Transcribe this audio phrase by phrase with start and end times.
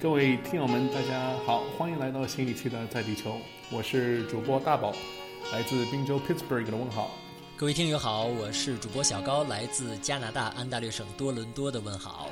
[0.00, 3.34] 各位听友们，大家好，欢迎来到新一期的在地球，
[3.72, 4.94] 我是主播大宝，
[5.52, 7.10] 来自宾州 Pittsburgh 的问好。
[7.56, 12.30] 各位听友好，我是主播小高，来自加拿大安大略省多伦多的问好。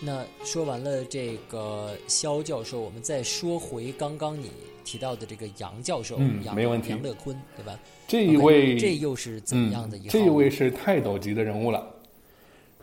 [0.00, 4.50] 那说完了这个肖教授，我们再说回刚刚你
[4.82, 7.78] 提到的这个杨教授，嗯杨没问题杨乐坤，对吧？
[8.08, 10.04] 这一位这又是怎么样的一嗯？
[10.06, 11.86] 个、这一位是泰斗级的人物了。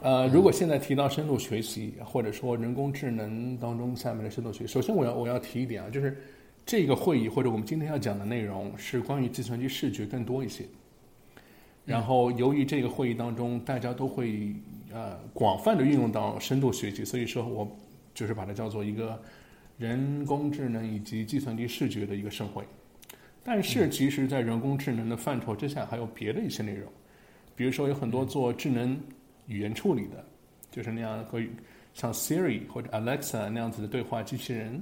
[0.02, 6.16] 呃，如果现在提到深度学习，或者说人工智能当中下面的深度学习，首先我要我要提一点啊，就是
[6.66, 10.66] 这个会议或者我们今天要讲的内容是关于计算机视觉更多一些。
[11.84, 14.54] 然后由于这个会议当中大家都会
[14.94, 17.68] 呃广泛的运用到深度学习，所以说我
[18.14, 19.20] 就是把它叫做一个
[19.78, 22.64] 人工智能以及计算机视觉的一个盛会。
[23.44, 26.92] 但是其实，在人工智能的范畴之下，还有别的一些内容，
[27.56, 29.00] 比如说有很多做智能
[29.48, 30.24] 语言处理的，
[30.70, 31.42] 就是那样和
[31.94, 34.82] 像 Siri 或者 Alexa 那样子的对话机器人，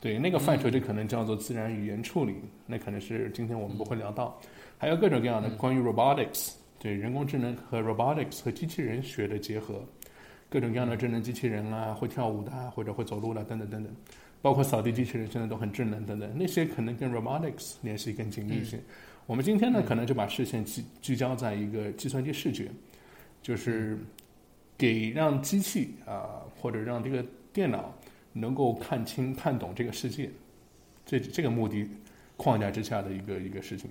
[0.00, 2.34] 对那个范畴就可能叫做自然语言处理，
[2.66, 4.38] 那可能是今天我们不会聊到。
[4.76, 9.82] 还有各种各样的关于 robotics，对人工智能和 robotics 和机器人学的结合，
[10.50, 13.94] 各种各样的智能机器人啊，会跳舞的啊，或者会走路的等等等等，
[14.42, 18.78] 包括扫地机器人现在都很智能等等，那些可能跟 robotics 联系更紧密一些。
[19.26, 22.70] 我们今天呢，可能就把视线聚聚焦在一个计算机视觉，
[23.44, 23.98] 就是
[24.78, 27.94] 给让机器啊、或者让这个电脑
[28.32, 30.30] 能够看清、看懂这个世界，
[31.04, 31.86] 这这个目的
[32.38, 33.90] 框架之下的一个一个事情。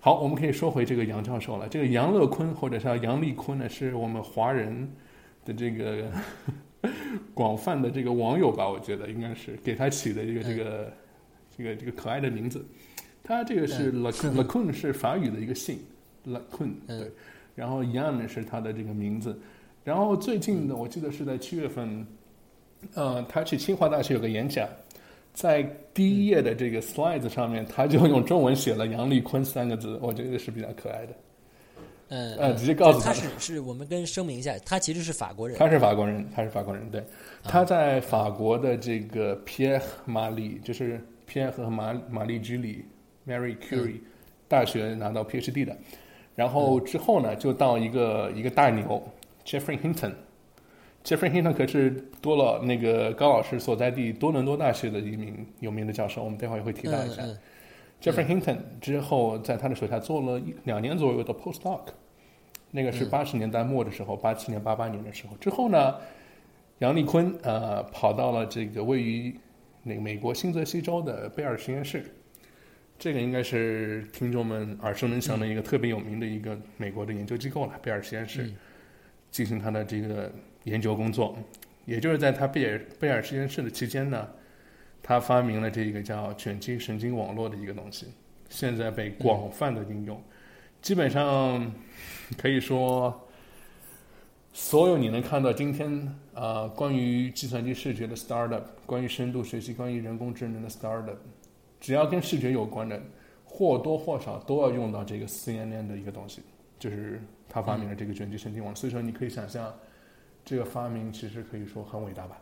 [0.00, 1.68] 好，我们可以说回这个杨教授了。
[1.68, 4.90] 这个杨乐坤或者叫杨立坤呢，是我们华人
[5.44, 6.10] 的这个
[7.32, 10.92] 广泛的这个网友吧，我觉得应该是给他起的一个这个、
[11.56, 12.66] 这个这个可爱的名字。
[13.22, 15.78] 他这个是 l a c l a c u n 是法语的一个姓
[16.24, 17.12] l a c u n 嗯对，
[17.58, 19.36] 然后 Yan 是他的这个名字。
[19.82, 22.06] 然后最近呢，我记得是在七月份，
[22.94, 24.68] 呃，他去清华大学有个演讲，
[25.34, 31.12] 在第一页的这个 slides 上面，他就用中文写了杨立坤三个字，我觉得是比较可爱的。
[32.10, 33.06] 嗯，呃，直接告诉他。
[33.06, 37.02] 他是是我们跟声明一下，他其实是法国人，他是法国人，他是法国人，对，
[37.42, 42.84] 他在法国的这个皮埃马里，就是皮埃和马玛丽居里
[43.26, 44.00] （Mary Curie）
[44.46, 45.76] 大学拿到 PhD 的，
[46.38, 49.02] 然后之后呢，就到一个一个大牛
[49.44, 50.12] Jeffrey Hinton。
[51.02, 51.90] Jeffrey Hinton 可是
[52.22, 57.24] 多了那个高老师所在地多伦多大学的一名有名的教授，我们待会儿也会提到一下。
[57.24, 57.38] 嗯嗯
[58.00, 61.80] Jeffrey Hinton 之后，在他的手下做了一两年左右的 postdoc，
[62.70, 65.36] 那个是八十年代末的时候，八七年、八八年的时候。
[65.38, 65.96] 之后呢，
[66.78, 69.34] 杨立坤呃跑到了这个位于
[69.82, 72.04] 那个美国新泽西州的贝尔实验室，
[72.98, 78.52] 这个应该是听众们耳熟能详的一个特别有名的一个美国的研究机构了，贝尔实验室
[79.30, 80.32] 进行他的这个
[80.64, 81.38] 研究工作。
[81.84, 84.28] 也就是在他贝尔贝尔实验室的期间呢，
[85.02, 88.08] 他发明了这个叫卷积神经网络的一个东西，
[88.50, 90.20] 现在被广泛的应用，
[90.82, 91.72] 基本上
[92.36, 93.28] 可以说，
[94.52, 95.90] 所有你能看到今天
[96.34, 101.16] 啊、呃关于计算机视觉的 startup，关于深度学习、关于人工智能的 startup，
[101.80, 103.00] 只要跟视觉有关的，
[103.44, 106.42] 或多或少都要用到这个 CNN 的一个东西，
[106.78, 108.74] 就是他发明了这个卷积神经网。
[108.74, 109.72] 所以说，你可以想象，
[110.44, 112.38] 这个发明其实可以说很伟大吧。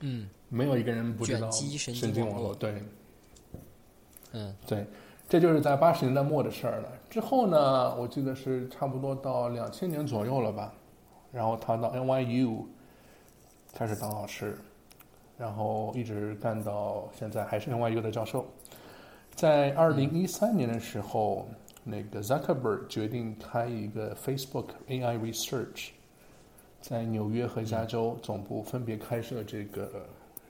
[0.00, 2.82] 嗯没有一个人不知道神经网络网络，对
[4.32, 4.86] 嗯对，
[5.26, 6.92] 这就是在八十年代末的事儿了。
[7.08, 10.74] 之后呢，我记得是差不多到两千年左右了吧，
[11.32, 12.64] 然后他到 NYU
[13.72, 14.58] 开始当老师，
[15.38, 18.46] 然后一直干到现在还是 NYU 的教授。
[19.34, 21.46] 在二零一三年的时候，
[21.84, 25.90] 那个 Zuckerberg 决定开一个 Facebook AI Research，
[26.80, 30.06] 在纽约和加州总部分别开设这个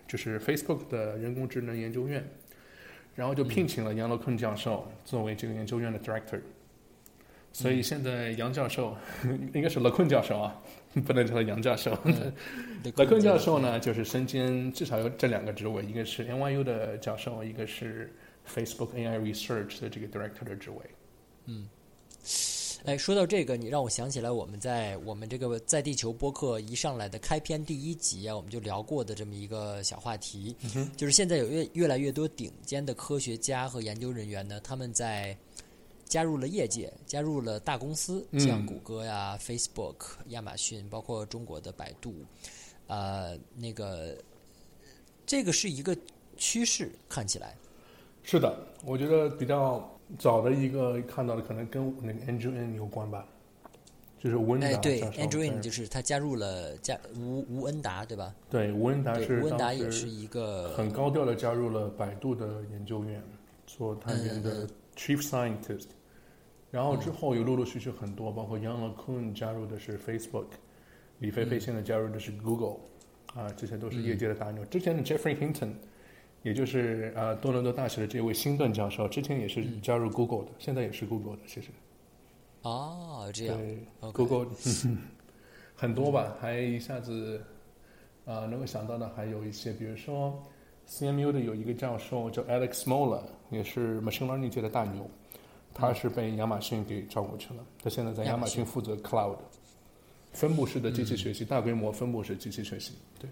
[0.06, 2.24] 就是 Facebook 的人工智能研究院，
[3.16, 6.40] 然后就聘请了杨乐坤教授作为这个研究院的 director。
[7.58, 8.94] 所以现在杨教授
[9.54, 10.62] 应该是乐坤教授啊，
[11.06, 11.96] 不能叫他杨教授。
[12.82, 13.58] 对 乐坤教授。
[13.58, 18.12] 呢，就是身兼至少有这两个职位，一个是 NYU 的教授，一个是
[18.46, 20.76] Facebook AI Research 的这个 director 的职位。
[21.46, 21.66] 嗯。
[22.84, 30.54] 哎，说到这个，你让我想起来我们在我们这个在地球播客一上来的开篇第一集啊，我们就聊过的这么一个小话题，
[30.94, 35.36] 就是现在有越越来越多顶尖的科学家和研究人员呢，他们在
[36.08, 39.96] 加入了业界，加入了大公司，嗯像谷歌呀、Facebook、
[40.28, 42.14] 亚马逊，包括中国的百度，
[42.86, 44.16] 呃，那个
[45.26, 45.96] 这个是一个
[46.36, 47.56] 趋势，看起来，
[48.22, 49.88] 是的，我觉得比较
[50.18, 53.26] 早的一个看到的可能跟那个 NGN 有关吧。
[54.18, 58.34] 就是吴恩达哎，对，Andrew Ng 就是他加入了加吴吴恩达，对吧？
[58.50, 63.22] 对吴恩达，是吴恩达也是一个很高调的加入了百度的研究院，
[63.66, 65.88] 做他们嗯的 chief scientist。
[66.70, 70.46] 然后之后又陆陆续续很多，包括 Yang LeCun 加入的是 Facebook，
[71.20, 72.78] 李飞嗯飞现在加入的是 Google，
[73.34, 74.64] 啊，这些都是业界的大牛。
[74.66, 75.70] 之前的 Jeffrey Hinton，
[76.42, 81.68] 也就是啊多伦多大学的这位辛顿教授，之前也是嗯加入 Google 的，现在也是 Google 的，其实。
[82.62, 84.48] 哦，这样对 Google
[85.76, 87.40] 很多吧，还一下子
[88.24, 90.42] 啊、能够想到的还有一些，比如说
[90.88, 95.08] CMU 的有一个教授叫 Alex Mola，也是 machine learning 界的大牛，
[95.74, 98.56] 他是被亚马逊给招过去了，他现在在亚马逊。
[98.56, 99.36] 逊负责 Cloud
[100.32, 103.28] 分布式的机器学习，大规模分布式机器学习，对，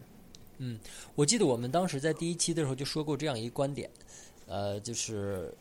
[0.59, 0.79] 嗯
[1.15, 3.89] 我记得我们当时在第一期的时候就说过这样一个观点，
[4.47, 5.55] 呃，就是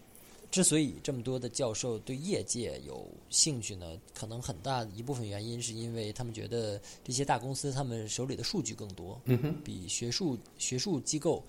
[0.49, 11.43] 之所以这么多的教授对业界有兴趣呢，可能很大一部分原因是因为他们觉得这些大公司他们手里的数据更多，嗯哼，比学术学术机构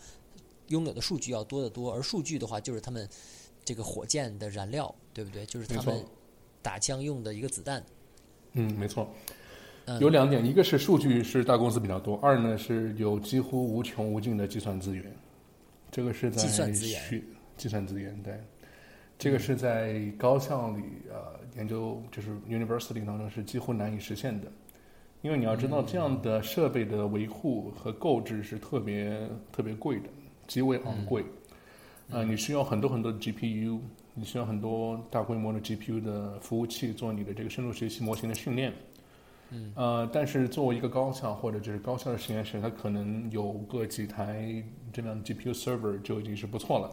[0.69, 3.09] 拥有的数据要多得多，而数据的话就是他们
[3.65, 5.45] 这个火箭的燃料，对不对？
[5.47, 6.05] 就是他们
[6.63, 7.85] 打枪用的一个子弹。
[8.53, 9.09] 嗯，没错。
[9.87, 15.05] 嗯有两点，一个是数据是大公司比较多，二呢是有几乎无穷无尽的计算资源，
[15.91, 17.23] 这个是在计算资源
[17.59, 18.41] 计算资源对，
[19.19, 24.51] 这个是在高校里呃研究就是 university 当中是几乎难以实现的，
[25.21, 30.09] 因为你要知道这样的设备的维护和购置是特别特别贵的，
[30.47, 31.25] 极为昂贵，
[32.11, 33.79] 啊、你需要很多很多的 GPU，
[34.15, 38.73] 你需要很多大规模的 GPU 的服务器做你的这个深度学习模型的训练。
[39.51, 44.63] 嗯，呃，但是作为一个高校或者就是高校的实验室，它可能有个几台
[44.93, 46.91] 这样的 GPU server 就已经是不错了。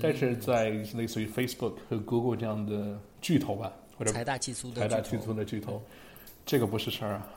[0.00, 5.82] 但是在类似于 Facebook 和 Google 这样的巨头吧，或者财大气粗的财大气粗的巨头，
[6.46, 7.28] 这个不是事儿啊。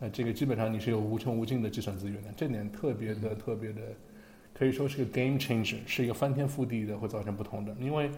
[0.00, 3.82] 那这个基本上你是有无穷无尽的计算资源的，这点特别的特别的，
[4.62, 7.74] 可以说是个 game changer，是一个翻天覆地的，会造成不同的。
[7.80, 8.08] 因为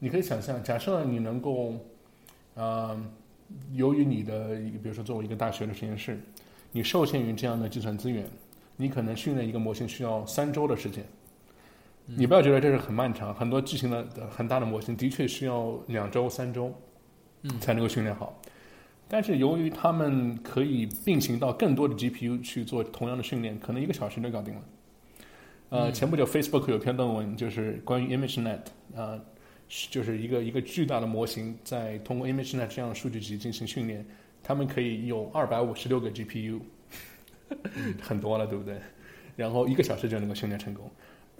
[0.00, 1.78] 你可以想象，假设你能够，
[2.54, 3.00] 呃，
[3.72, 6.20] 由于你的比如说作为一个大学的实验室，
[6.72, 8.26] 你受限于这样的计算资源，
[8.76, 11.04] 你可能训练一个模型需要三周的时间。
[12.04, 16.74] 你不要觉得这是很漫长，很多巨型的很大的模型的确需要两周、三周，
[17.42, 18.36] 嗯才能够训练好。
[19.06, 24.60] 但是由于他们可以并行到更多的 GPU 去做同样的训练，可能一个小时就搞定了。
[25.68, 28.60] 呃，前不久 Facebook 有篇论文，就是关于 ImageNet，
[28.94, 29.20] 呃，
[29.90, 34.06] 就是一个一个巨大的模型，在通过 ImageNet 这样的数据集进行训练，
[34.44, 36.60] 他们可以有二百五十六个 GPU，
[38.00, 38.76] 很多了，对不对？
[39.34, 40.88] 然后一个小时就能够训练成功。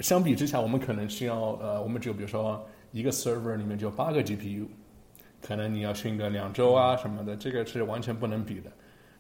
[0.00, 4.67] 相比之下，我们可能需要呃，我们只有比如说一个 server 里面只有八个 GPU，
[5.40, 8.72] 可能你要训个两周啊什么的，这个是完全不能比的。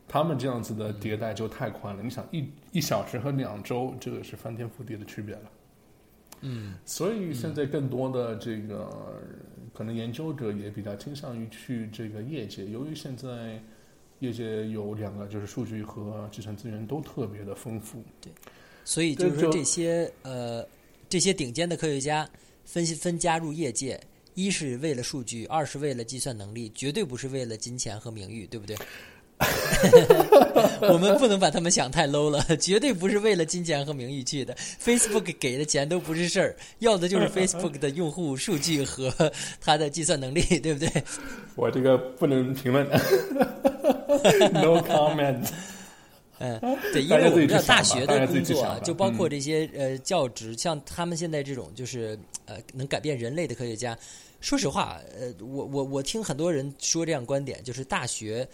[0.08, 5.50] 他们这样子的迭代就太快了，你想一一小时和两周，这个是翻天覆地的区别了。
[6.42, 9.22] 嗯，所以现在更多的这个
[9.72, 13.60] 可能研究者也比较倾向于去这个业界，由于现在
[14.20, 18.30] 业界有两个就是数据和计算资源都特别的丰富，对
[18.84, 20.64] 所以就是说这些呃
[21.08, 22.28] 这些顶尖的科学家
[22.64, 23.98] 分析分加入业界，
[24.34, 28.76] 一是为了数据，二是为了计算能力，绝对不是为了金钱和名誉，对不对？
[30.88, 34.54] 我们不能把他们想太 low 了， 绝对不是为了金钱和名誉去的。
[34.82, 39.12] Facebook 给的钱都不是事儿，要的就是 Facebook 的用户数据和
[39.60, 40.90] 它的计算能力，对不对？
[41.54, 42.86] 我这个不能评论
[44.52, 45.46] ，no comment。
[46.38, 46.60] 嗯，
[46.92, 53.96] 对，因为我们知道大学的工作啊，就包括嗯这些呃教职，像他们现在这种就是呃能改变人类的科学家，
[54.40, 58.46] 说实话，呃，我我我听很多人说这样观点，就是大学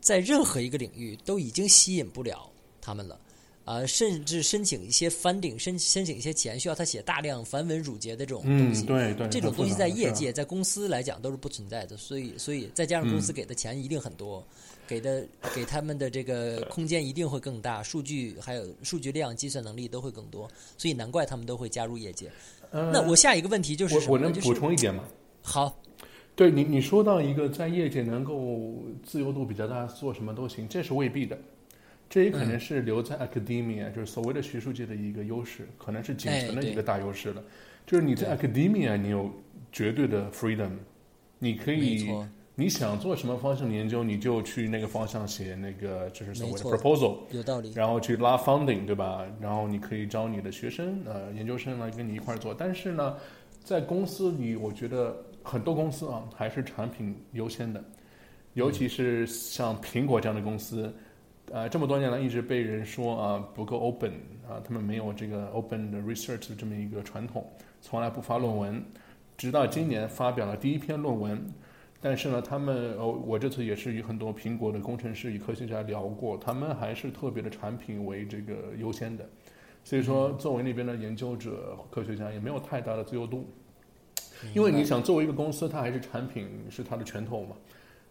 [0.00, 3.18] 在任何一个领域都已经吸引不了他们了。
[3.66, 8.84] 啊、甚至申请一些 funding，申申请一些钱，需要他写大量繁文缛节的这种东嗯，西。
[8.84, 14.44] 对对，这种东西在业界、在公司来讲都是不存在的，所以所以再加上公司给的钱一定很多，
[14.88, 22.28] 给的给他们的这个空间一定会更大，数据还有数据量、计算能力都会更多，所以难怪他们都会加入业界。
[22.72, 24.32] 呃那我下一个问题就是我什么呢？
[24.32, 25.04] 就是我能补充一点吗？
[25.42, 25.78] 好，
[26.34, 31.36] 对你，你说到一个在业界能够自由度比较大，做什么都行，这是未必的。
[32.08, 37.42] 这也可能是留在 academia，、就是所谓的学术界的一个优势，可能是仅存的一个大优势了。
[37.86, 39.30] 就是你在 academia，你有
[39.70, 40.70] 绝对的 freedom，
[41.38, 42.10] 你可以，
[42.56, 47.72] 你想做什么方向的研究，你就去那个方向写那个就是所谓的 proposal，有道理。
[47.74, 49.24] 然后去拉 funding，对吧？
[49.40, 52.52] 然后你可以招你的学生，呃，研究生来跟你一块儿做。
[52.52, 53.16] 但是呢，
[53.62, 57.82] 在公司里，我觉得很多公司啊还是产品优先的。
[58.54, 60.92] 尤其是像苹果这样的公司，
[61.52, 64.12] 呃，这么多年来一直被人说啊不够 open
[64.48, 67.48] 啊，他们没有这个 open 的 research 的这么一个传统，
[67.80, 68.82] 从来不发论文，
[69.36, 71.40] 直到今年发表了第一篇论文。
[72.02, 79.28] 但是呢，他们呃，我这次也是与很多苹果的工程师与科学家聊过，他们还是特别的产品为这个优先的。
[79.84, 83.48] 所以说，作为那边的研究者、科学家，也没有太大的自由度。
[84.54, 87.56] 因为你想，作为一个公司，它还是产品是它的拳头嘛，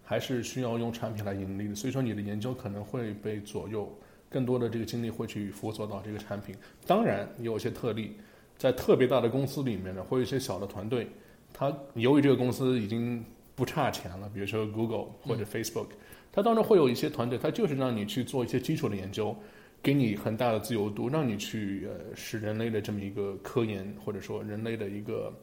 [0.04, 1.76] 还是需要用产品来盈利的。
[1.76, 3.92] 所以说，你的研究可能会被左右，
[4.30, 6.56] 更多的这个精力会去辅佐到这个产品。
[6.86, 8.18] 当然，有一些特例，
[8.58, 11.08] 在特别大的公司里面呢，会有一些小的团队，
[11.52, 13.24] 它由于这个公司已经
[13.56, 15.88] 不差钱了，比如说 Google 或者 Facebook，
[16.32, 19.36] 它当中会有一些团队，它就是让你去做一些基础的研究，
[19.82, 25.34] 给你很大的自由度，让你去呃使人类的这么一个科研或者说人类的一个。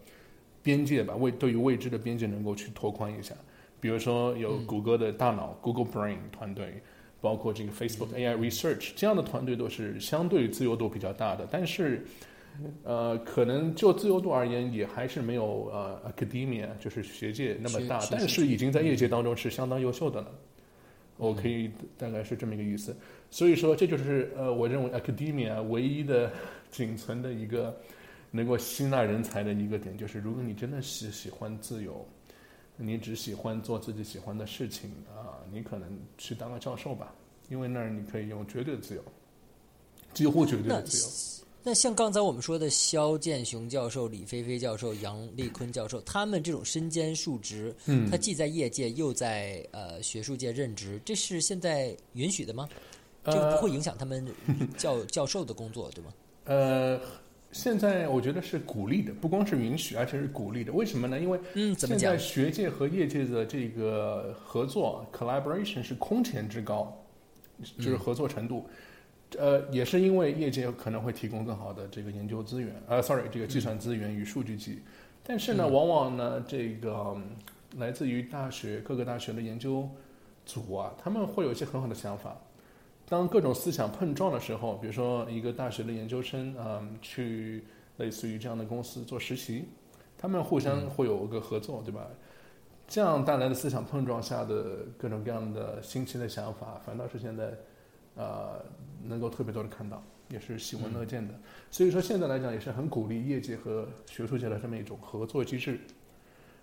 [0.67, 3.33] 边界吧，未对于未知的边界能够去拓宽一下。
[3.79, 6.83] 比如说有谷歌的大脑 Google Brain 团队，
[7.21, 11.47] 包括这个 Facebook AI Research 这样的团队都是相对自由度比较大的。
[11.49, 12.05] 但是，
[12.83, 18.01] 呃，可能就自由度而言，也还是没有呃 Academia 就是学界那么大。
[18.11, 20.29] 但是已经在业界当中是相当优秀的了。
[21.17, 22.97] 我可以大概是这么一个意思。
[23.31, 26.33] 所以说，这就是呃，我认为 Academia 唯一的
[26.73, 27.77] 仅存的一个。
[28.37, 32.07] 能够吸纳人才的一个点就是，如果你真的是喜欢自由，
[32.77, 35.89] 你只喜欢做自己喜欢的事情啊，你可能
[36.19, 37.15] 去当个教授吧，
[37.49, 39.03] 因为那儿你可以用绝对的自由，
[40.13, 41.07] 几乎绝对的自由。
[41.63, 52.69] 那像刚才我们说的肖建雄教授、李飞飞教授、杨立坤教授，他们这种身兼数职，嗯，他既在业界又在呃学术界任职，这是现在允许的吗？
[53.25, 54.25] 这个不会影响他们
[54.77, 56.13] 教教授的工作，对吗？
[56.45, 57.01] 呃。
[57.53, 60.73] 现在我觉得是鼓励的，不光是允许，而且是鼓励的。
[60.73, 61.19] 为什么呢？
[61.19, 61.41] 因为
[61.77, 66.95] 现在学界和业界的这个合作 （collaboration） 是空前之高，
[67.79, 68.69] 就是合作程度。
[69.39, 74.81] 呃，也是因为业界可能会提供更好的这个研究资源，呃，sorry，这个计算资源与数据集。
[75.25, 77.17] 但是呢，往往呢，这个
[77.77, 79.89] 来自于大学各个大学的研究
[80.45, 82.37] 组啊，他们会有一些很好的想法。
[83.09, 87.63] 当各种思想碰撞的时候，比如说一个大学的研究生啊，去
[87.99, 89.65] 类似于这样的公司做实习，
[90.19, 92.09] 他们互相会有个合作，对吧？
[92.89, 97.53] 这样带来的思想碰撞下的各种各样的新奇的想法，反倒是现在
[98.17, 98.65] 呃
[99.05, 101.35] 能够特别多的看到，也是喜闻乐见的。
[101.71, 105.79] 所以说现在来讲也是很鼓励业界和学术界的这么一种合作机制。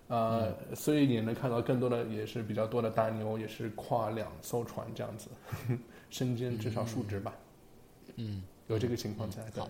[0.08, 5.28] 啊，所以你能看到更多的也是比较多的大牛，也是跨两艘船这样子，
[6.10, 7.34] 身兼至少数职吧。
[8.16, 9.42] 嗯，有这个情况在。
[9.56, 9.68] 好，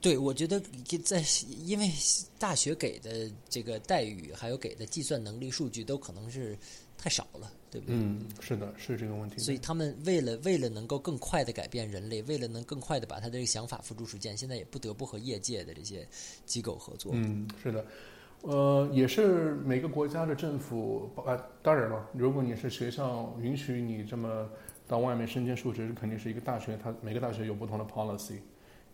[0.00, 0.60] 对，我觉得
[1.02, 1.24] 在
[1.64, 1.90] 因为
[2.38, 6.56] 大学给的这个待遇，还有给的计算能力、数据都可能是
[6.96, 7.96] 太少了，对不对？
[7.96, 9.38] 嗯，是的，是这个问题。
[9.38, 16.06] 所以他们为了为了能够更快的改变人类，为了能更快的把他的这个想法付诸实践，现在也不得不和业界的这些
[16.44, 17.12] 机构合作。
[17.14, 17.84] 嗯，是的。
[18.42, 24.48] 呃，也是每个国家的政府，啊，当然了，如果你是学校允许你这么
[24.88, 28.36] 到外面身兼数职，肯定是一个大学，它每个大学有不同的 policy，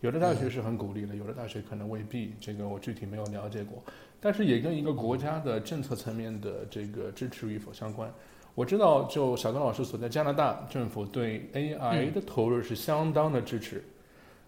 [0.01, 3.81] 有的大学是很鼓励的，有的大学可能未必，这个我具体没有了解过，
[4.19, 8.11] 但是也跟一个国家的政策层面的这个支持与否相关。
[8.53, 13.81] 我知道，就小刚老师所在加拿大政府对 AI 的投入是相当的支持。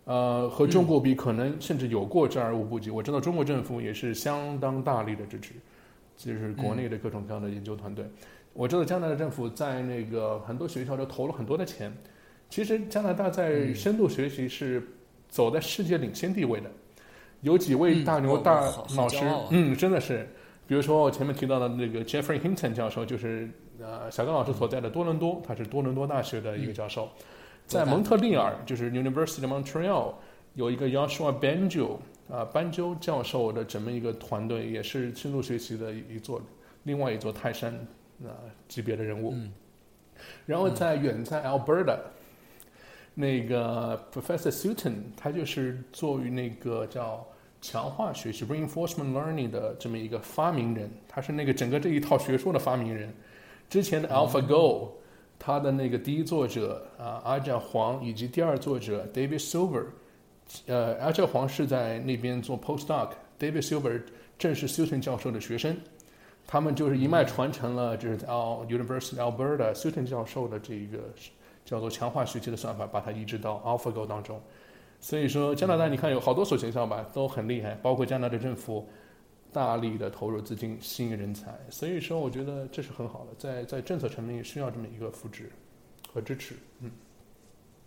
[0.09, 2.89] 呃，和中国比，可能甚至有过之而无不及。
[2.89, 5.53] 我知道中国政府也是相当大力的支持，
[6.17, 8.03] 就是国内的各种各样的研究团队。
[8.53, 11.95] 我知道加拿大政府在那个很多学校都投了很多的钱。
[12.49, 14.81] 其实加拿大在深度学习是
[15.27, 16.71] 走在世界领先地位的，
[17.41, 18.61] 有几位大牛大
[18.95, 19.19] 老师，
[19.51, 20.27] 嗯，真的是，
[20.65, 23.47] 比如说我前面提到的那个 Jeffrey Hinton 教授，就是
[23.79, 27.07] 呃小刚老师所在的多伦多，他是多伦多大学的一个教授。
[27.69, 30.13] 在蒙特利尔，就是 University of Montreal，
[30.55, 31.97] 有一个 Joshua Banjo
[32.27, 36.41] 啊，斑鸠教授的这么一个团队，也是深度学习的一座
[36.83, 37.71] 另外一座泰山
[38.23, 38.33] 啊
[38.67, 39.35] 级别的人物。
[40.47, 41.99] 然后在远在 Alberta，
[43.13, 47.23] 那个 Professor Sutton，他就是做于那个叫
[47.61, 53.13] 强化学习 （reinforcement learning） 的这么一个发明人，他是那个整个这一套学说的发明人。
[53.69, 54.89] 之前的 AlphaGo。
[55.39, 59.85] 他的那个第一作者啊，阿加黄以及第二作者 David Silver，
[60.67, 64.03] 呃，阿加黄是在那边做 postdoc，David Silver
[64.37, 65.75] 正是 Sutton 教授的学生，
[66.45, 70.99] 他们就是一脉传承了，就是在 University Alberta Sutton 教授的这个
[71.63, 74.41] 叫做强化学习的算法，把它移植到 AlphaGo 当中。
[74.99, 78.85] 所以说，加拿大你看有好多所学校吧，都很厉害，包括加拿大政府
[79.51, 85.51] 大力的投入资金吸引人才，所以说我觉得这是很好的，在在政策层面也需要这么一个扶持
[86.13, 86.55] 和支持。
[86.79, 86.91] 嗯，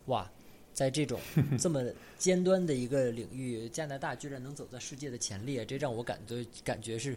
[0.06, 0.28] 哇，
[0.72, 1.20] 在这种
[1.58, 1.84] 这么
[2.18, 7.16] 尖端的一个领域，加拿大居然能走在世界的前列，这让我感觉感觉是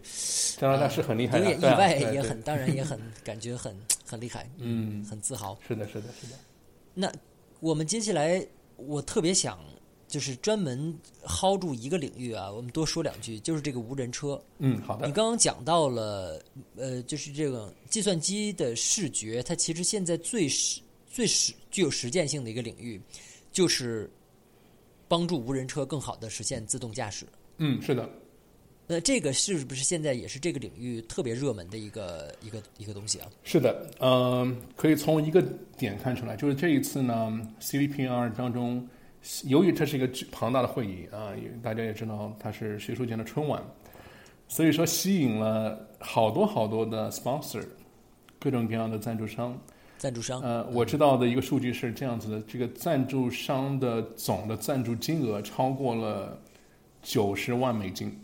[0.56, 3.76] 加拿大是很厉害的，有点意外，也很当然也很感觉很
[4.06, 5.58] 很厉害，嗯很自豪。
[5.66, 6.38] 是的，是的，是的。
[6.94, 7.12] 那
[7.60, 9.58] 我们接下来，我特别想
[10.16, 14.42] 就是专门薅住一个领域啊，我们多说两句，就是这个无人车。
[14.56, 15.12] 嗯，好的你。
[15.12, 16.42] 刚刚讲到了，
[16.74, 22.98] 呃，就是这个计算机的视觉，它其实现在最实、最实具有实践性的一个领域，
[23.52, 24.10] 就是
[25.06, 27.26] 帮助无人车更好的实现自动驾驶。
[27.58, 28.08] 嗯，是的。
[28.86, 33.28] 那这个是不是现在也是这个领域特别热门的一个一个一个东西啊？
[33.44, 35.42] 是的，嗯、可以从一个
[35.76, 38.88] 点看出来，就是这一次呢，CVPR 当中，
[39.44, 43.62] 由于这是一个巨庞大的会议啊，也大家也知道它是学术界的春晚，
[44.48, 47.64] 所以说吸引了好多好多的 sponsor，
[48.38, 49.58] 各种各样的赞助商。
[49.98, 56.38] 赞助商，呃，我知道的一个数据是这样子的，这个赞助商的总的赞助金额超过了
[57.02, 58.14] 九十万美金，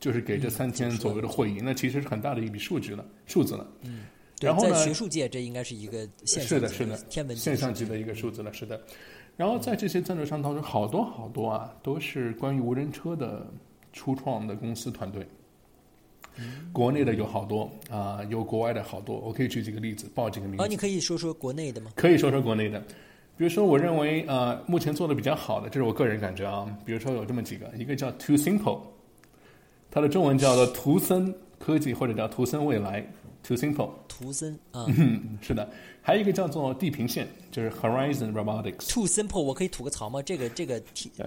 [0.00, 3.66] 就是给这三天左右的会议，那其实是很大的一笔数据了，数字了。
[3.82, 4.06] 嗯
[4.40, 8.80] 然后呢在学术界这应该是一个现象级是的，天文级现象级的一个数字了，是的。
[9.38, 13.46] 然后在这些赞助商当中，好多好多啊，都是关于无人车的
[13.92, 15.24] 初创的公司团队。
[16.72, 19.16] 国内的有好多啊、有国外的好多。
[19.20, 20.64] 我可以举几个例子，报几个名字。
[20.64, 21.92] 啊，你可以说说国内的吗？
[21.94, 22.80] 可以说说国内的，
[23.36, 26.66] 比如说我认为呃，目前做的比较好的，这是我个人感觉啊。
[26.84, 28.80] 比如说有这么几个，一个叫 Too Simple，
[29.88, 33.06] 它的中文叫做图森科技或者叫图森未来
[33.48, 33.88] ，Too Simple。
[34.06, 35.66] 图森啊嗯， 是的，
[36.02, 38.92] 还有一个叫做地平线，就是 Horizon Robotics。
[38.92, 40.20] ，Too Simple，我可以吐个槽吗？
[40.20, 40.78] 这个这个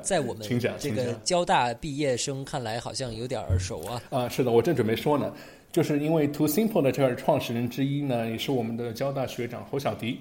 [0.04, 0.48] 在我们
[0.78, 4.02] 这个交大毕业生看来好像有点耳熟啊。
[4.12, 5.34] 啊，是的，我正准备说呢，
[5.72, 10.20] 就是因为 Too Simple 的这个创始人之一呢，也是我们的交大学长侯小迪，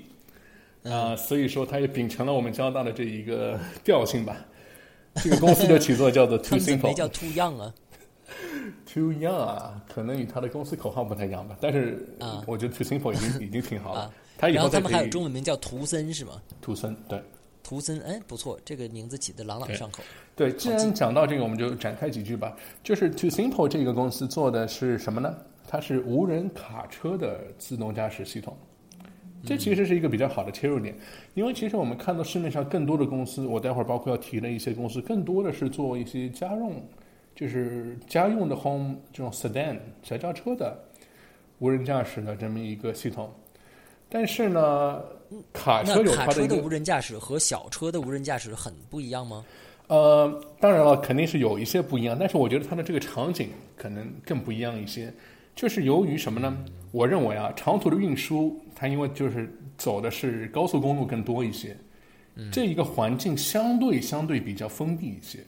[0.84, 4.36] 啊、所以说他也秉承了我们交大的这一个调性吧。
[5.16, 6.94] 这个公司的起作叫做 他 Too Simple。
[6.94, 7.74] 叫 Too Young 啊？
[8.92, 14.00] Too Young 啊，可能与他的公司口号不太一样吧，但是啊我觉得 Too Simple 已经已经挺好了。
[14.00, 16.40] 啊他以然后他们还有中文名叫图森是吗？
[16.62, 17.22] 图森，对
[17.62, 20.03] 图森，哎，不错，这个名字起的朗朗上口。
[20.35, 20.50] 对。
[20.55, 22.57] 既然讲到这个，我们就展开几句吧。
[22.83, 25.37] 就是 Too Simple 这个公司做的是什么呢？
[25.68, 28.57] 它是无人卡车的自动驾驶系统。
[29.44, 30.94] 这其实是一个比较好的切入点，
[31.35, 36.83] 因为其实我们看到市面上更多的公司，我待会儿包括要提的一些公司，更多的是做一些家用，
[37.40, 40.79] 就是家用的 home 这种 sedan 小轿车的
[41.59, 43.33] 无人驾驶的这么一个系统。
[44.11, 45.00] 但是呢，
[45.50, 49.42] 卡车有它的一个卡车的无人驾驶和小车的无人驾驶很不一样吗？
[49.87, 55.11] 呃，当然了，肯定是有一些不一样，但是我觉得它的这个场景可能更不一样一些。
[55.57, 56.62] 就是由于什么呢？
[56.92, 61.74] 我认为啊，长途的运输，它因为就是走的是高速公路更多一些，
[62.53, 65.38] 这一个环境相对相对比较封闭一些。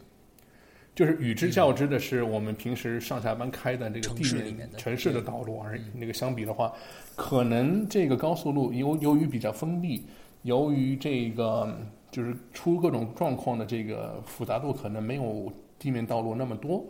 [0.95, 5.83] 就是与之较之的是，我们平时上下班开的这个地面城市的道路而已。
[5.95, 6.73] 那个相比的话，
[7.17, 10.05] 可能这个高速路由由于比较封闭，
[10.43, 11.75] 由于这个
[12.11, 16.85] 就是出各种状况的这个复杂度可能没有地面道路那么多，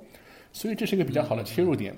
[0.53, 1.95] 所以这是一个比较好的切入点。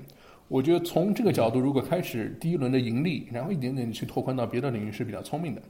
[0.48, 5.62] 我觉得从这个角度，如果开始第一轮的盈利，然后一点点去拓宽到别的领域是比较聪明的，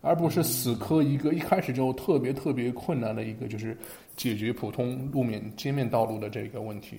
[0.00, 3.76] 而不是死磕一个一开始就特别特别困难的一个，就是
[4.16, 6.98] 解决普通路面街面道路的这个问题。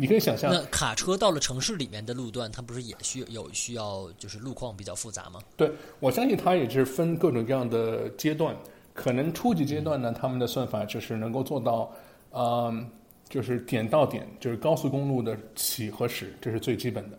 [0.00, 5.40] 你可以想象，那卡车到了城市里面的路段，它不是也需有需要就是路况比较复杂吗？
[5.56, 8.54] 对我相信它也是分各种各样的阶段，
[8.94, 11.92] 可能初级阶段呢，他们的算法就是能够做到，
[12.30, 12.88] 嗯，
[13.28, 17.18] 就是点到点，就是高速公路的起和始，这是最基本的，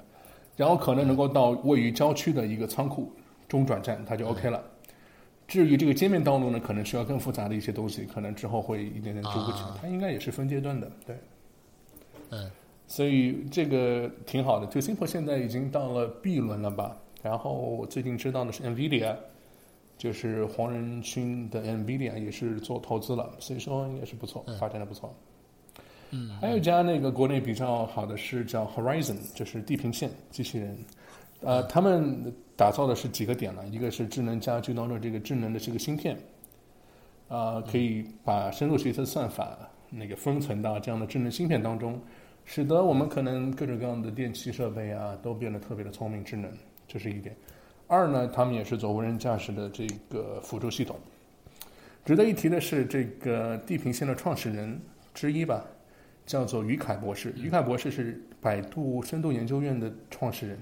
[0.55, 3.11] 然后可能能够到位于郊区的一个仓库
[3.49, 4.63] 中转站，它就 OK 了。
[5.49, 9.79] 至于这个界面道路呢，可能需要更复杂的一些东西，可能之后会一点点逐步起来啊。
[9.81, 11.17] 它应该也是分阶段的，对。
[12.29, 12.49] 嗯，
[12.85, 14.67] 所以这个挺好的。
[14.67, 16.95] To Simple 现在已经到了 B 轮了吧？
[17.23, 19.15] 然后我最近知道的是 NVIDIA，
[19.97, 25.11] 就是黄仁勋的 NVIDIA 也是做投资了，所以说应该是不错，发展的不错。
[26.11, 30.77] 嗯，还有一家那个国内比较好的是叫 Horizon，就是地平线机器人。
[31.41, 33.65] 呃，他们打造的是几个点呢？
[33.67, 36.17] 一个是智能家居当中这个智能的这个芯片，
[37.29, 39.57] 啊、可以把深度学习的算法
[39.89, 42.01] 那个封存到这样的智能芯片当中，
[42.43, 46.51] 使得我们可能各种各样的电器设备啊都变得特别的聪明智能，
[46.87, 47.35] 这是一点。
[47.87, 50.95] 二呢，他们也是做无人驾驶的这个辅助系统。
[52.05, 54.79] 值得一提的是，这个地平线的创始人
[55.13, 55.63] 之一吧，
[56.25, 57.33] 叫做于凯博士。
[57.37, 60.59] 于凯博士是百度深度研究院的创始人，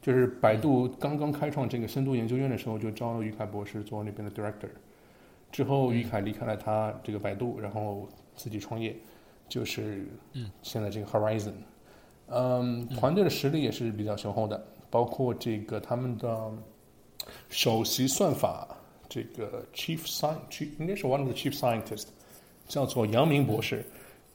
[0.00, 4.68] 就是百度刚刚开创这个深度研究院的时候，就招了于凯博士做那边的 director。
[5.52, 8.96] 之后，于凯离开了他这个百度，然后自己创业，
[9.48, 10.06] 就是
[10.62, 11.52] 现在这个 Horizon。
[12.28, 16.52] 嗯，团队的实力也是比较雄厚的，包括这个他们的
[17.48, 18.68] 首席算法
[19.08, 22.06] 这个 chief scientist 应该是 one of the chief scientist，
[22.68, 23.84] 叫做杨明博士。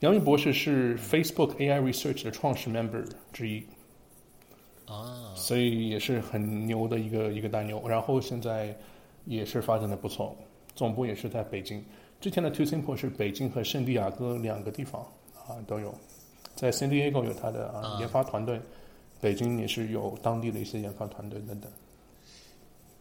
[0.00, 3.02] 杨明博士是 Facebook AI Research 的创始 member
[3.32, 3.66] 之一，
[4.86, 7.86] 啊，所以也是很牛的一个一个大牛。
[7.88, 8.74] 然后现在
[9.24, 10.36] 也是发展的不错，
[10.74, 11.84] 总部也是在北京。
[12.20, 15.02] 之前的 Two Simple 是北京和圣地亚哥两个地方
[15.34, 15.94] 啊都有，
[16.54, 18.60] 在 San Diego 有它的啊啊研发团队，
[19.20, 21.70] 北京也是有当地的一些研发团队等等。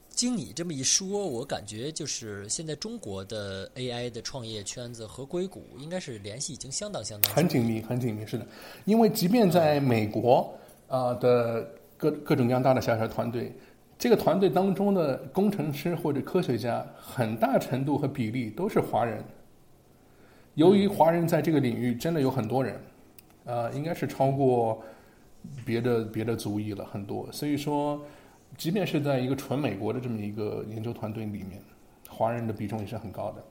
[0.10, 8.48] 经你这么一说，我感觉就是现在中国的 AI 的创业圈子和硅谷应该是联系已经相当相当很紧密，很紧密，是的。
[8.86, 10.54] 因为即便在美国
[10.88, 13.54] 啊、呃的各各种各样大的小小团队，
[13.98, 19.24] 这个团队当中的工程师或者科学家，很大程度和比例都是华人。
[20.56, 22.80] 由于华人在这个领域真的有很多人，
[23.44, 24.82] 呃，应该是超过
[25.66, 28.02] 别的别的族裔了很多，所以说，
[28.58, 31.62] 即便是在一个纯美国的这么一个研究团队里面，
[32.10, 33.44] 华人的比重也是很高的。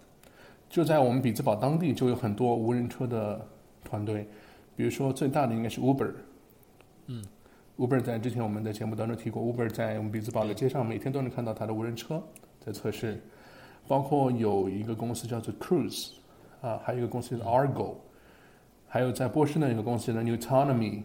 [0.70, 3.40] 就在我们比兹堡当地就有很多无人车的
[3.84, 4.26] 团队，
[4.74, 6.10] 比如说最大的应该是 Uber，
[7.06, 7.22] 嗯
[7.78, 12.22] ，Uber 在之前我们的节目当中提过，Uber 在我们比兹堡的街上每天都能看到它的无人车
[12.64, 13.20] 在测试，
[13.86, 16.12] 包括有一个公司叫做 Cruise，
[16.60, 17.96] 啊，还有一个公司叫 Argo，
[18.88, 21.02] 还有在波士顿有个公司叫 Newtonomy，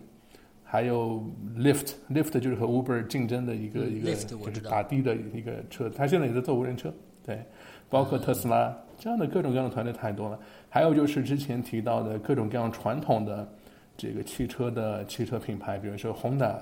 [0.64, 1.24] 还有
[1.58, 6.94] Lyft，Lyft 就是和 Uber 竞争的一个嗯一个就是打的的一个车，它现在也在做无人车，
[7.26, 7.44] 对，
[7.90, 10.40] 包括特斯拉这样的各种各样的团队太多了。
[10.70, 13.52] 还有就是之前提到的各种各样传统的
[14.00, 16.62] 这个汽车的汽车品牌，比如说 Honda、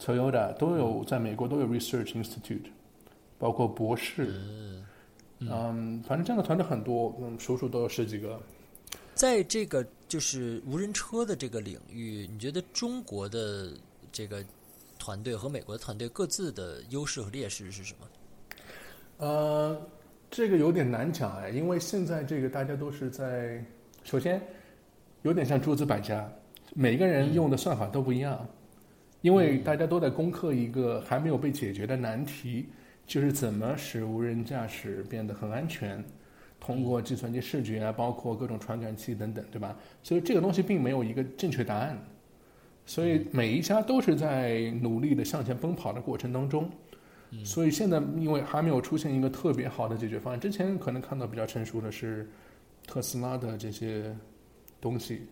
[0.00, 2.64] Toyota 都有在美国都有 Research Institute，
[3.38, 4.32] 包括博士，
[5.40, 8.40] 嗯，反正这样的团队很多，嗯，数数都有十几个。
[9.14, 13.70] 在这个就是无人车的这个领域，你觉得中国的
[14.10, 14.42] 这个
[14.98, 18.08] 团队和美国的团队各自的优势和劣势是什么？
[19.18, 19.78] 呃，
[20.30, 23.62] 这个有点难讲哎，因为现在这个大家都是在，
[24.04, 24.40] 首先
[25.20, 26.26] 有点像诸子百家，
[26.74, 28.46] 每个人用的算法都不一样，
[29.20, 32.66] 因为大家都在攻克一个还没有被解决的难题，
[33.06, 36.02] 就是怎么使无人驾驶变得很安全，
[36.58, 39.76] 通过计算机视觉啊，包括各种传感器等等，对吧？
[40.02, 41.98] 所以这个东西并没有一个正确答案，
[42.86, 46.70] 所以每一家都是在努力的向前奔跑的过程当中。
[47.44, 52.28] 所以现在因为还没有出现一个特别好的解决方案，之前可能看到比较成熟的是
[52.86, 54.14] 特斯拉的这些
[54.82, 55.22] 东西，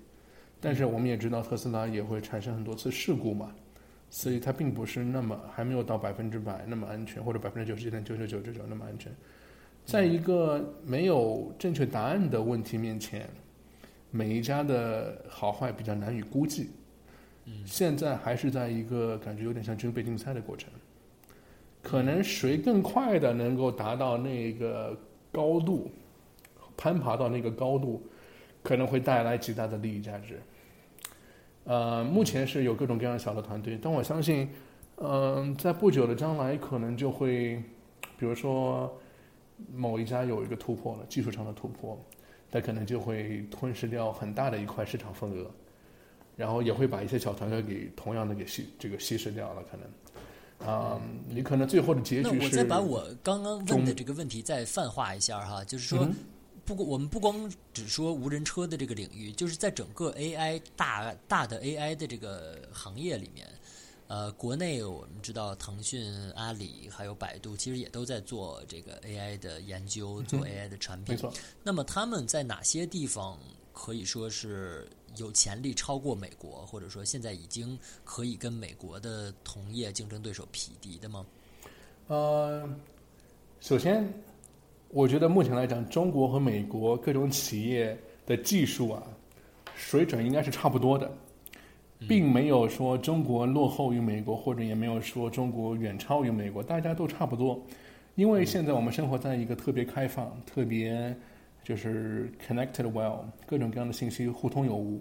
[0.60, 3.50] 但是我们也知道特斯拉也会产生很多次事故嘛，
[4.10, 9.10] 所以它并不是那么还没有到百分之百那么安全，或者百分之九十九点九九九这种那么安全。
[9.86, 13.28] 在一个没有正确答案的问题面前，
[14.10, 16.70] 每一家的好坏比较难以估计。
[17.64, 20.70] 现在还是在一个感觉有点像军备竞赛的过程。
[21.82, 24.96] 可能谁更快的能够达到那个
[25.32, 25.90] 高度，
[26.76, 28.02] 攀爬到那个高度，
[28.62, 30.40] 可能会带来极大的利益价值。
[31.64, 34.48] 呃，目前是有各种各样小的团队，但我相信，
[34.96, 37.62] 嗯、在不久的将来，可能就会，
[38.18, 38.98] 比如说
[39.74, 41.98] 某一家有一个突破了，技术上的突破，
[42.50, 45.50] 它可能就会吞噬掉很大的一块市场份额，
[46.36, 49.86] 然后也会把一些小团队给同样的给稀这个稀释掉了，可能。
[50.60, 56.14] 啊、你可能最后的结局是那我再把我刚刚问的这个问题再泛化一下哈，就是说嗯，
[56.70, 63.44] 不过我们不光只说无人车的这个领域，就是在整个 AI 大大的 AI 的这个行业里面，
[64.06, 71.16] 呃，国内我们知道腾讯、阿里还有百度，其实也都在做这个 AI 的研究，做 AI 的产品。
[71.16, 71.32] 没错。
[71.64, 73.36] 那么他们在哪些地方
[73.72, 81.26] 可以说是有潜力超过美国，或者说现在已经可以跟美国的同业竞争对手匹敌的吗？
[82.06, 82.68] 呃，
[83.60, 84.08] 首先，
[84.92, 89.00] 我觉得目前来讲，中国和美国各种企业的技术啊，
[89.76, 91.08] 水准应该是差不多的，
[92.08, 97.64] 并没有说中国落后于美国，或者也没有说中国远超于美国，大家都差不多。
[98.16, 101.14] 因为现在我们生活在一个特别开放、特别
[101.62, 105.00] 就是 connected well，各种各样的信息互通有无。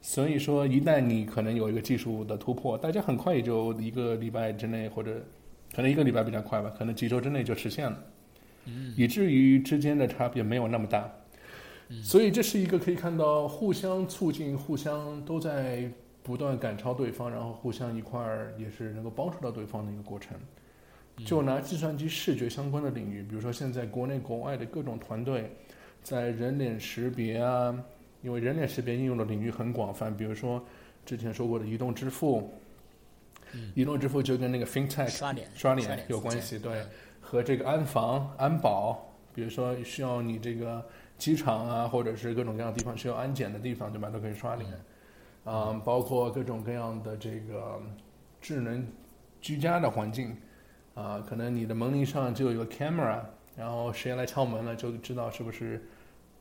[0.00, 5.22] 所以说，一旦你可能有一个技术的突破，大家很快也就一个礼拜之内，或者
[5.76, 8.02] 可能一个礼拜比较快吧，可能几周之内就实现了，
[8.96, 11.10] 以至于之间的差别没有那么大。
[12.02, 15.90] 所以这是一个可以看到互相促进、互相都在
[16.22, 20.36] 不断赶超对方，然后互相一块儿也是能够帮助到对方的一个过程。
[21.26, 25.54] 就拿计算机视觉相关的领域，比如说现在国内国外的各种团队，
[26.02, 27.76] 在人脸识别啊，
[28.22, 30.64] 因为人脸识别应用的领域很广泛，比如说
[31.04, 32.50] 之前说过的移动支付，
[33.74, 36.84] 移动支付就跟那个 FinTech 刷脸刷脸脸有关系，嗯对，
[37.30, 40.84] 和这个安防、安保，比如说需要你这个
[41.16, 44.10] 机场啊，或者是各种各样的地方需要安检的地方，对吧？
[44.10, 44.68] 都可以刷脸，
[45.44, 47.80] 啊、包括各种各样的这个
[48.40, 48.84] 智能
[49.40, 50.36] 居家的环境。
[50.92, 53.20] 啊，可能你的门铃上就有一个 camera，
[53.56, 55.80] 然后谁来敲门了就知道是不是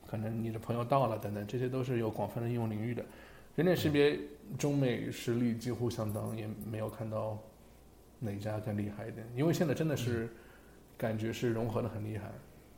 [0.08, 3.06] 可能你的朋友到了等等，这些都是有广泛的应用领域的。
[3.56, 4.20] 人脸识别
[4.58, 7.38] 中美实力几乎相当，也没有看到
[8.18, 10.28] 哪家更厉害一点，因为现在真的是
[11.00, 12.30] 感觉是融合的很厉害。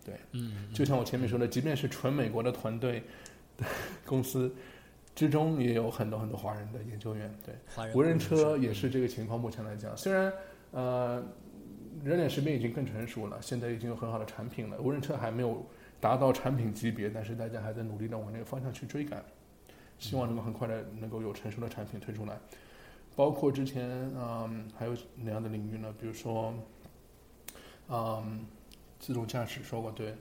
[0.05, 3.03] 对，嗯，就像我前面说的，即便是纯美国的团队
[4.05, 4.51] 公司
[5.13, 7.31] 之中，也有很多很多华人的研究员。
[7.45, 9.39] 对，无人车也是这个情况。
[9.39, 10.31] 目前来讲，虽然
[10.71, 11.23] 呃
[12.03, 15.63] 人脸识别已经更成熟了，现在已经有很好的产品了，无人车还没有
[15.99, 19.23] 达到产品级别，但是大家还在努力的往那个方向去追赶，
[19.99, 22.39] 希望能够很快的能够有成熟的产品推出来。
[23.15, 25.93] 包括之前嗯还有哪样的领域呢？
[25.99, 26.53] 比如说
[27.89, 28.45] 嗯
[28.99, 30.15] 自动驾驶说过对。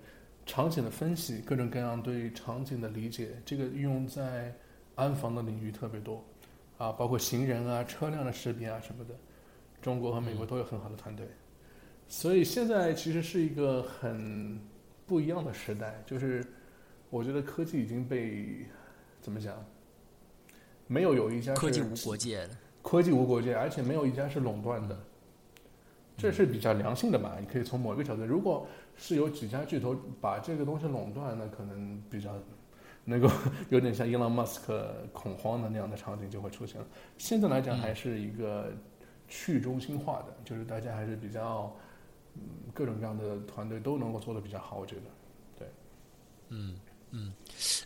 [0.46, 4.52] 场景的分析，各种各样对场景的理解，这个运用在
[4.96, 6.24] 安防的领域特别多，
[6.76, 9.14] 啊，包括行人啊、车辆的识别啊什么的，
[9.80, 11.24] 中国和美国都有很好的团队，
[12.08, 14.58] 所以现在其实是一个很
[15.06, 16.44] 不一样的时代，就是
[17.10, 18.66] 我觉得科技已经被
[19.20, 19.64] 怎么讲，
[20.88, 24.98] 没有有一家是科技无国界的，科技无国界，而且没有一家是垄断的，
[26.20, 27.36] 这是比较良性的吧？
[27.40, 32.32] 你可以从某一个角度，如果是有几家巨头把这个东西垄断，那可能比较
[33.04, 33.28] 能够
[33.70, 36.86] 有点像伊朗马斯克恐慌的那样的场景就会出现了。
[37.16, 38.72] 现在来讲，还是一个
[39.26, 41.74] 去中心化的，就是大家还是比较
[42.34, 42.42] 嗯
[42.74, 45.02] 各种各样的团队都能够做得比较好，我觉得。
[45.58, 45.68] 对
[46.50, 46.76] 嗯
[47.12, 47.32] 嗯，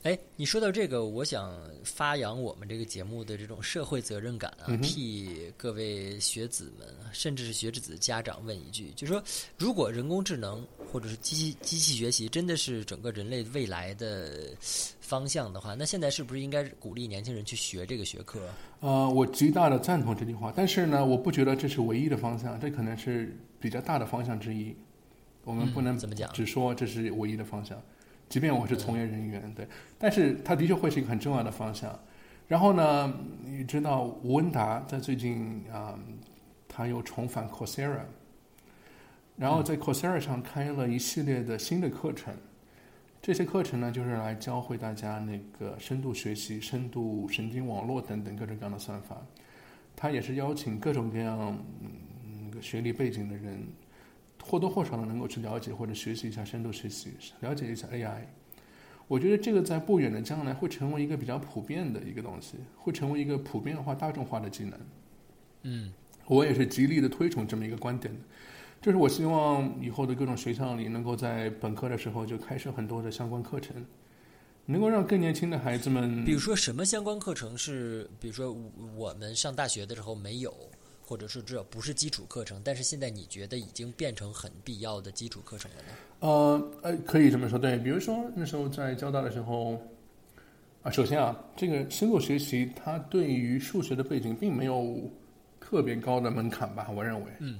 [0.02, 9.22] 哎，你说到这个，我想发扬我们这个节目的这种社会责任感啊，嗯替各位学子们，甚至是学子家长问一句，就说
[9.58, 14.50] 如果人工智能或者是机器机器学习真的是整个人类未来的
[15.00, 18.40] 方向的话，那现在是不是应该鼓励年轻人去学这个学科？
[18.80, 24.76] 呃，我极大的赞同这句话，但是呢，我不觉得这是唯一的方向，这可能是比较大的方向之一。
[25.44, 27.82] 我们不能嗯怎么讲只说这是唯一的方向，
[28.28, 29.66] 即便我是从业人员，对，
[29.98, 31.96] 但是它的确会是一个很重要的方向。
[32.48, 33.12] 然后呢，
[33.44, 35.98] 你知道吴文达在最近啊、
[36.68, 38.00] 他又重返 Coursera，
[39.36, 42.34] 然后在 Coursera 上开了一系列的新的课程。
[43.22, 49.16] 这些课程呢，就是来教会大家那个深度学习、深度神经网络等等各种各样的算法。
[49.96, 51.90] 他也是邀请各种各样嗯
[52.44, 53.66] 那个学历背景的人，
[54.46, 58.26] 或多或少的能够去了解或者学习一下深度学习，了解一下 AI。
[59.08, 64.78] 我觉得这个在不远的将来会成为一个比较普遍的一个东西，会成为一个普遍化、大众化的技能。
[65.62, 65.92] 嗯
[66.26, 68.20] 我也是极力的推崇这么一个观点的，
[68.80, 73.84] 就是我希望以后的各种学校里能够在本科的时候就开设很多的相关课程，
[74.64, 80.54] 能够让更年轻的孩子们比如说什么相关课程是，比如说我我们上大学的时候没有，
[81.06, 85.92] 或者是这不是基础课程，但是现在你觉得已经变成很必要的基础课程了呢？
[86.20, 89.78] 呃呃，可以这么说，对，比如说那时候在交大的时候，
[90.82, 94.98] 啊，首先啊，这个深度学习它对于数学的背景并没有
[95.60, 97.58] 特别高的门槛吧，我认为，嗯，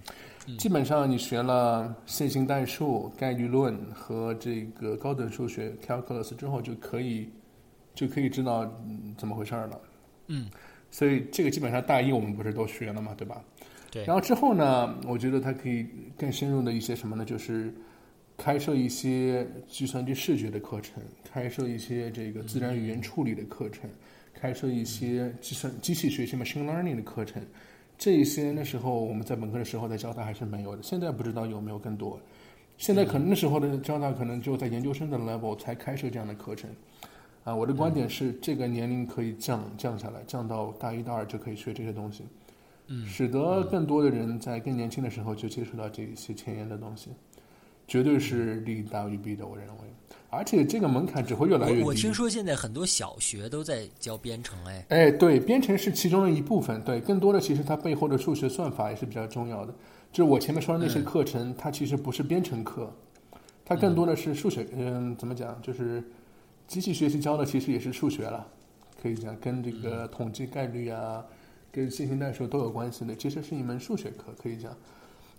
[0.59, 7.29] 基本上你学了线性代数、概率论和这个高等数学 calculus 之后，就可以
[7.95, 9.81] 就可以知道、嗯、怎么回事儿了，
[10.27, 10.51] 嗯，
[10.95, 13.43] 所以这个基本上大一我们不是都学了嘛，对吧？
[13.91, 15.85] 对然后之后呢，我觉得它可以
[16.17, 17.25] 更深入的一些什么呢？
[17.25, 17.75] 就是
[18.37, 23.91] 开设一些计算机视觉的课程，开设一些这个自然语言处理的课程，
[24.33, 27.45] 开设一些计算机器学习 machine learning 的课程。
[27.99, 32.21] 这一些那时候我们在本科的时候在交大还是没有的，现在不知道有没有更多。
[32.79, 36.71] 现在可能那时候的交大可能就在研究生的 level 才开设这样的课程。
[37.45, 42.25] 啊，我的观点是，这个年龄可以降降下来，降到大一、大二就可以学这些东西。
[42.89, 47.11] 嗯使得更多的人在更年轻的时候就接触到这些前沿的东西，
[47.87, 49.75] 绝对是利大于弊的，我认为。
[50.31, 51.83] 而且这个门槛只会越来越低。
[51.83, 59.73] 我我听说现在很多小学都在教编程，哎，哎，对，编程是其中的一部分，对，更多的其实它背后的数学算法也是比较重要的。
[60.13, 62.93] 就是我前面说的那些课程，它其实不是编程课，
[63.65, 65.57] 它更多的是数学，嗯，怎么讲？
[65.63, 66.03] 就是
[66.67, 68.47] 机器学习教的其实也是数学了，
[69.01, 71.25] 可以讲跟这个统计概率啊，
[71.71, 74.75] 跟线性代数都有关系的，其实是一门数学课，可以讲。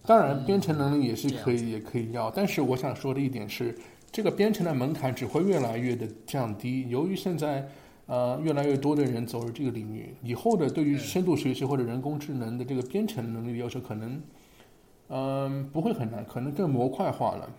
[0.06, 2.30] 当然，编程能力也是可以，也可以要。
[2.30, 3.76] 但是我想说的一点是，
[4.12, 6.88] 这个编程的门槛只会越来越的降低。
[6.90, 7.68] 由于现在
[8.06, 14.22] 呃越来越多的人走入这个领域，以后的对于深度学习或者人工智能的这个编程能力的要求，可能
[15.10, 17.50] 嗯不会很难，可能更模块化了。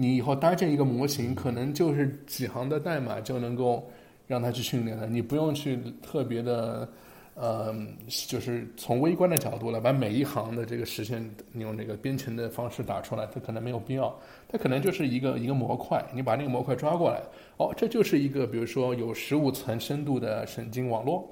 [0.00, 3.88] 你以后搭建一个模型，可能就是几行的代码就能够
[4.26, 6.88] 让它去训练了，你不用去特别的。
[7.34, 7.74] 呃，
[8.28, 14.14] 就是从微观的角度来把每一行的这个实现你用那个编程的方式打出来，它可能没有必要。
[14.46, 17.22] 它可能就是一个一个模块，你把那个模块抓过来，
[17.56, 21.26] 哦，这就是一个比如说有十五层深度的神经网络，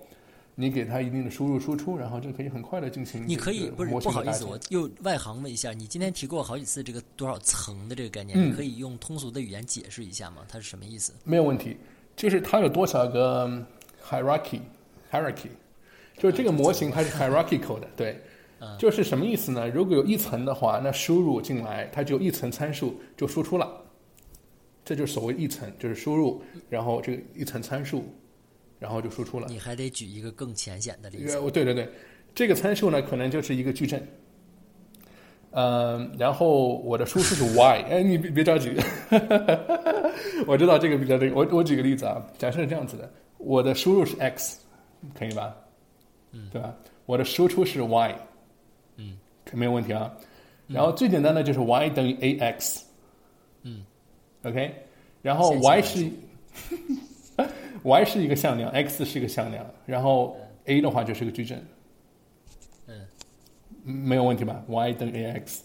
[0.61, 3.25] 你给它一定的输入输出，然后就可以很快的进行。
[3.25, 10.42] 你可以不是不好意思，我又外行问一下，你今天提过好几次这个多少层的这个概念，你可以用通俗的语言解释一下吗？
[10.49, 11.12] 它是什么意思？
[11.23, 11.77] 没有问题，
[12.16, 13.64] 就是它有多少个
[14.05, 14.61] hierarchy
[15.12, 15.51] hierarchy。
[16.18, 18.21] 就是这个模型它是 hierarchical 的，对，
[18.77, 19.68] 就是什么意思呢？
[19.68, 23.81] 如果有一层的话，那输入进来它就一层参数就输出了，
[24.85, 28.12] 这就是所谓一层，就是输入，然后这个一层参数，
[28.79, 29.47] 然后就输出了。
[29.49, 31.38] 你还得举一个更浅显的例子。
[31.51, 31.88] 对对对，
[32.35, 34.07] 这个参数呢可能就是一个矩阵，
[35.51, 38.71] 嗯，然后我的输出是 y，哎，你别别着急，
[40.47, 44.59] 我知道这个比较这个，我我举个例子啊，假设是这样子的，我的输入是 x，
[45.19, 45.57] 可以吧？
[46.33, 46.75] 嗯，对吧？
[47.07, 48.14] 我的输出是 y，
[48.97, 49.17] 嗯，
[49.53, 50.14] 没有问题啊。
[50.67, 52.83] 然后最简单的就是 y 等于 ax，
[53.62, 53.83] 嗯
[54.45, 54.71] ，OK。
[55.23, 56.07] 然后 y 是
[57.83, 61.62] y 是一个向量，x 是一个向量，然后 a 的话就是个矩阵，
[62.87, 63.07] 嗯，
[63.85, 65.59] 没有问题吧？y 等于 ax，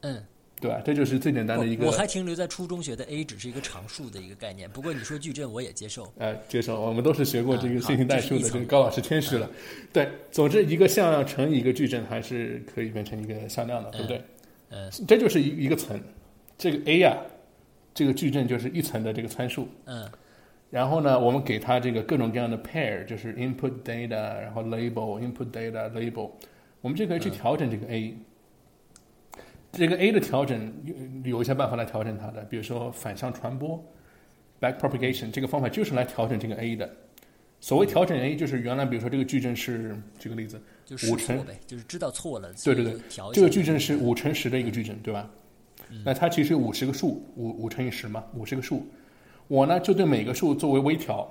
[0.00, 0.22] 嗯。
[0.60, 0.78] 对吧？
[0.84, 1.86] 这就是最简单的一个。
[1.86, 4.68] 我还停留在初中学的 a 只是一个常数的一个概念。
[4.68, 6.12] 不过你说矩阵，我也接受。
[6.18, 6.78] 呃，接受。
[6.78, 9.50] 我们都是学过这个线性代数的，这个高老师谦虚了。
[9.90, 14.22] 对，总之一个向量乘以一个矩阵，还是可以变成一个向量的，对不对？
[14.68, 14.90] 嗯。
[15.08, 15.98] 这就是一一个层，
[16.58, 17.16] 这个 a 呀，
[17.94, 19.66] 这个矩阵就是一层的这个参数。
[19.86, 20.06] 嗯。
[20.70, 26.30] 然后呢，我们给它这个各种各样的 pair，就是 input data，然后 label，input data label，
[26.80, 28.16] 我们就可以去调整这个 a。
[29.72, 33.80] 这个 A 的调整有有一些办法来调整它的，比如说反向传播
[34.60, 36.90] （back propagation） 这个方法就是来调整这个 A 的。
[37.60, 40.60] 所谓调整 A，就是原来比如说这个矩阵是举个例子，
[41.08, 42.52] 五乘呗，就是知道错了。
[42.64, 42.94] 对对对，
[43.32, 45.30] 这个矩阵是五乘十的一个矩阵，对吧？
[46.04, 48.84] 那它其实五十个数，五五乘以十嘛，五十个数。
[49.50, 51.28] 我呢就对每个数作为微调，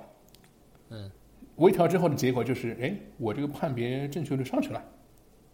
[0.90, 1.10] 嗯，
[1.56, 4.84] 微调之后的结果就是，哎，我这个判别正确率上去了，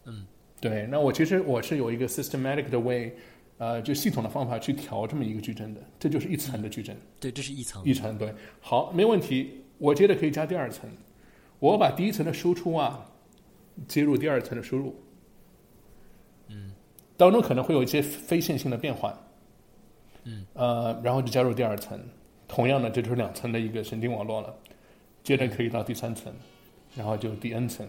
[0.06, 0.26] 嗯。
[0.60, 3.12] 对，那我其实我是有一个 systematic 的 way，
[3.58, 6.96] 呃，就系统的方法去调这么一个矩阵的，这就是一层的矩阵。
[7.20, 7.84] 对，这是一层。
[7.84, 9.62] 一层对，好，没问题。
[9.78, 10.90] 我接着可以加第二层，
[11.60, 13.06] 我把第一层的输出啊
[13.86, 14.92] 接入第二层的输入，
[16.48, 16.72] 嗯，
[17.16, 19.16] 当中可能会有一些非线性的变换，
[20.24, 22.00] 嗯，呃，然后就加入第二层，
[22.48, 24.54] 同样的，这就是两层的一个神经网络了。
[25.22, 26.32] 接着可以到第三层，
[26.94, 27.86] 然后就第 n 层。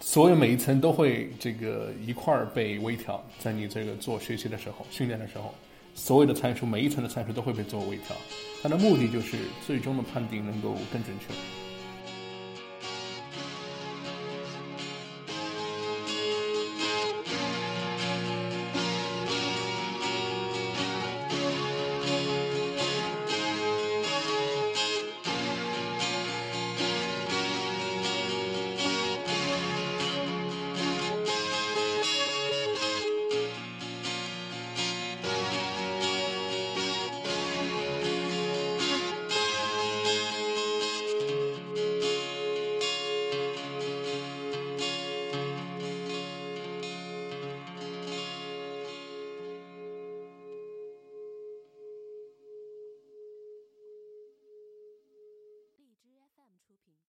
[0.00, 5.54] 所有每一层都会这个一块儿被微调，在你这个做学习的时候、训练的时候，
[5.94, 8.16] 所有的参数每一层的参数都会被做微调，
[8.62, 11.69] 它的目的就是最终的判定能够更准确。